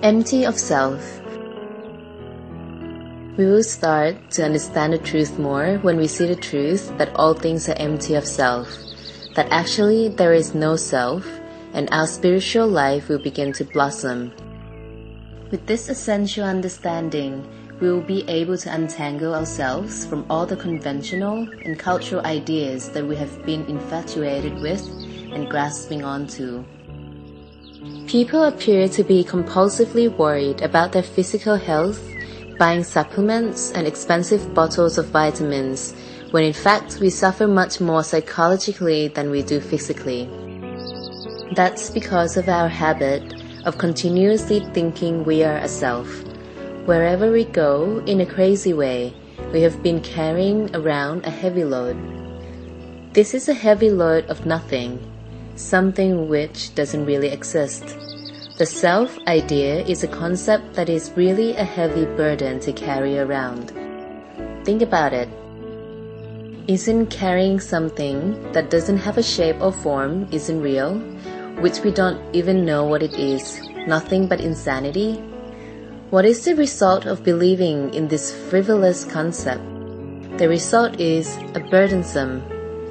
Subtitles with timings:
[0.00, 1.02] Empty of self.
[3.36, 7.34] We will start to understand the truth more when we see the truth that all
[7.34, 8.68] things are empty of self,
[9.34, 11.26] that actually there is no self,
[11.72, 14.30] and our spiritual life will begin to blossom.
[15.50, 17.42] With this essential understanding,
[17.80, 23.04] we will be able to untangle ourselves from all the conventional and cultural ideas that
[23.04, 24.86] we have been infatuated with
[25.34, 26.64] and grasping onto.
[28.08, 32.02] People appear to be compulsively worried about their physical health,
[32.58, 35.94] buying supplements and expensive bottles of vitamins,
[36.32, 40.28] when in fact we suffer much more psychologically than we do physically.
[41.54, 43.22] That's because of our habit
[43.64, 46.08] of continuously thinking we are a self.
[46.84, 49.14] Wherever we go, in a crazy way,
[49.52, 51.96] we have been carrying around a heavy load.
[53.12, 54.98] This is a heavy load of nothing,
[55.58, 57.96] something which doesn't really exist.
[58.58, 63.72] The self idea is a concept that is really a heavy burden to carry around.
[64.64, 65.28] Think about it.
[66.68, 70.98] Isn't carrying something that doesn't have a shape or form isn't real,
[71.60, 75.14] which we don't even know what it is, nothing but insanity?
[76.10, 79.62] What is the result of believing in this frivolous concept?
[80.38, 82.42] The result is a burdensome,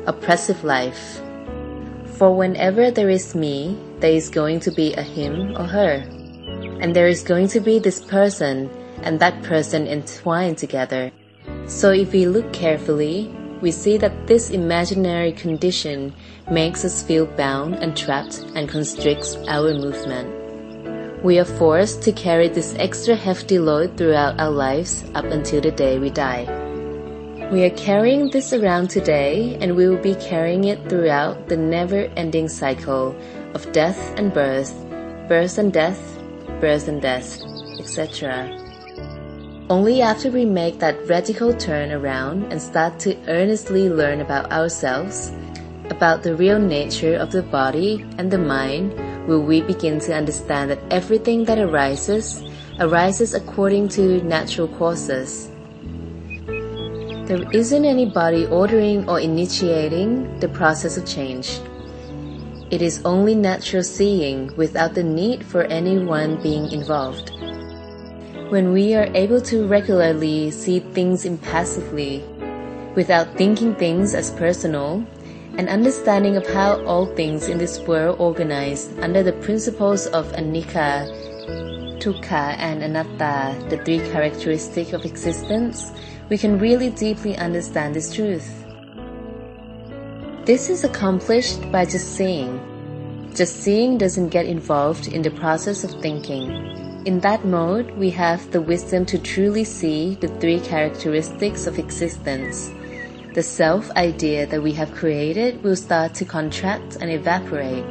[0.06, 1.22] oppressive life
[2.18, 6.04] for whenever there is me, there is going to be a him or her.
[6.82, 8.70] And there is going to be this person
[9.04, 11.12] and that person entwined together.
[11.68, 16.14] So if we look carefully, we see that this imaginary condition
[16.50, 20.34] makes us feel bound and trapped and constricts our movement.
[21.24, 25.72] We are forced to carry this extra hefty load throughout our lives up until the
[25.72, 26.67] day we die.
[27.52, 32.50] We are carrying this around today and we will be carrying it throughout the never-ending
[32.50, 33.16] cycle
[33.54, 34.76] of death and birth,
[35.30, 36.02] birth and death,
[36.60, 37.42] birth and death,
[37.80, 38.52] etc.
[39.70, 45.32] Only after we make that radical turn around and start to earnestly learn about ourselves,
[45.90, 48.92] about the real nature of the body and the mind,
[49.26, 52.44] will we begin to understand that everything that arises,
[52.82, 55.50] arises according to natural causes
[57.28, 61.60] there isn't anybody ordering or initiating the process of change.
[62.72, 67.32] It is only natural seeing without the need for anyone being involved.
[68.50, 72.24] When we are able to regularly see things impassively,
[72.96, 75.06] without thinking things as personal,
[75.58, 81.12] an understanding of how all things in this world organize under the principles of anicca,
[82.00, 85.92] dukkha, and anatta, the three characteristics of existence,
[86.30, 88.66] we can really deeply understand this truth.
[90.46, 92.60] This is accomplished by just seeing.
[93.34, 96.78] Just seeing doesn't get involved in the process of thinking.
[97.06, 102.72] In that mode, we have the wisdom to truly see the three characteristics of existence.
[103.34, 107.86] The self idea that we have created will start to contract and evaporate.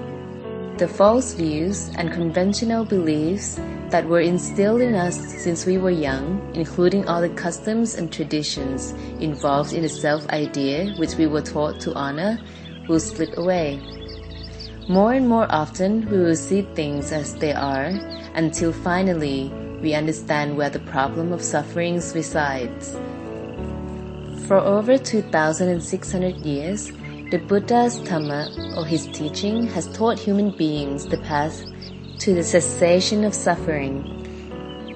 [0.78, 6.52] The false views and conventional beliefs that were instilled in us since we were young,
[6.54, 11.80] including all the customs and traditions involved in the self idea which we were taught
[11.80, 12.38] to honor,
[12.88, 13.80] will slip away.
[14.86, 17.86] More and more often, we will see things as they are
[18.34, 19.50] until finally
[19.80, 22.92] we understand where the problem of sufferings resides.
[24.46, 26.92] For over 2,600 years,
[27.30, 31.64] the Buddha's Dhamma, or his teaching, has taught human beings the path
[32.20, 34.12] to the cessation of suffering.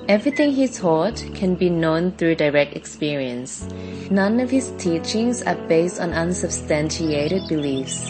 [0.08, 3.68] Everything he taught can be known through direct experience.
[4.10, 8.08] None of his teachings are based on unsubstantiated beliefs.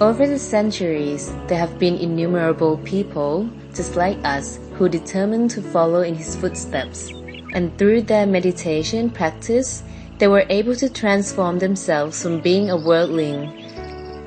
[0.00, 6.02] Over the centuries, there have been innumerable people, just like us, who determined to follow
[6.02, 7.10] in his footsteps.
[7.54, 9.82] And through their meditation practice,
[10.18, 13.46] they were able to transform themselves from being a worldling,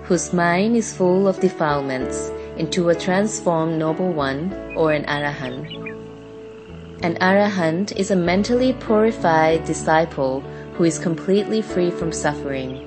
[0.04, 5.80] whose mind is full of defilements, into a transformed noble one or an arahant.
[7.02, 10.42] An arahant is a mentally purified disciple
[10.74, 12.86] who is completely free from suffering.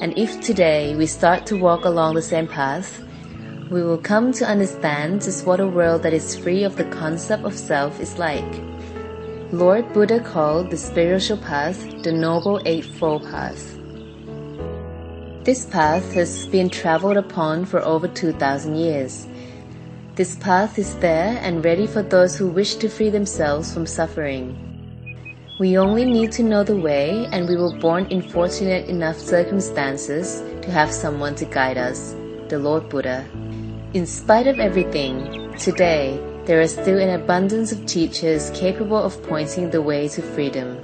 [0.00, 3.02] And if today we start to walk along the same path,
[3.70, 7.44] we will come to understand just what a world that is free of the concept
[7.44, 8.44] of self is like.
[9.52, 13.78] Lord Buddha called the spiritual path the Noble Eightfold Path.
[15.44, 19.26] This path has been traveled upon for over 2000 years.
[20.14, 24.56] This path is there and ready for those who wish to free themselves from suffering.
[25.60, 30.42] We only need to know the way and we were born in fortunate enough circumstances
[30.62, 32.16] to have someone to guide us,
[32.48, 33.28] the Lord Buddha.
[33.92, 39.70] In spite of everything, today there are still an abundance of teachers capable of pointing
[39.70, 40.76] the way to freedom.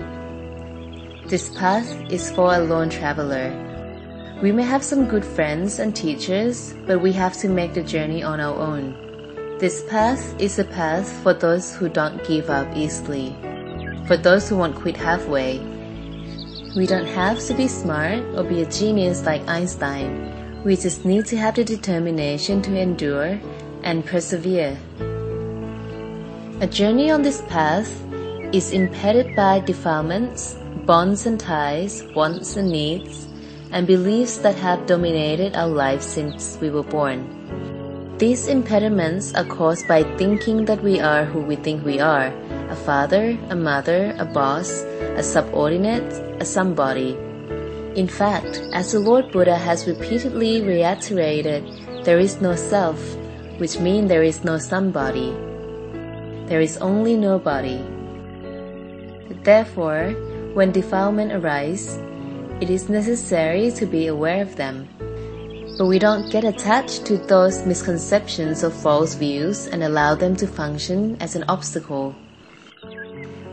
[1.27, 3.51] This path is for a lone traveler.
[4.41, 8.23] We may have some good friends and teachers, but we have to make the journey
[8.23, 8.95] on our own.
[9.59, 13.35] This path is a path for those who don't give up easily,
[14.07, 15.59] for those who won't quit halfway.
[16.77, 20.63] We don't have to be smart or be a genius like Einstein.
[20.63, 23.41] We just need to have the determination to endure
[23.83, 24.79] and persevere.
[26.61, 27.87] A journey on this path
[28.53, 33.29] is impeded by defilements, bonds and ties, wants and needs,
[33.71, 37.23] and beliefs that have dominated our lives since we were born.
[38.19, 42.35] These impediments are caused by thinking that we are who we think we are
[42.71, 44.83] a father, a mother, a boss,
[45.15, 46.13] a subordinate,
[46.43, 47.17] a somebody.
[47.95, 51.63] In fact, as the Lord Buddha has repeatedly reiterated,
[52.03, 52.99] there is no self,
[53.59, 55.33] which means there is no somebody.
[56.49, 57.85] There is only nobody.
[59.45, 60.17] Therefore,
[60.55, 62.01] when defilement arise,
[62.63, 64.89] it is necessary to be aware of them.
[65.77, 70.47] But we don't get attached to those misconceptions or false views and allow them to
[70.47, 72.17] function as an obstacle.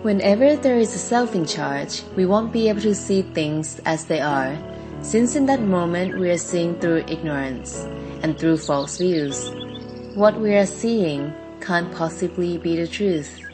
[0.02, 4.06] Whenever there is a self in charge, we won't be able to see things as
[4.06, 4.58] they are,
[5.02, 7.84] since in that moment we are seeing through ignorance
[8.24, 9.52] and through false views.
[10.16, 11.34] What we are seeing
[11.66, 13.45] can't possibly be the truth.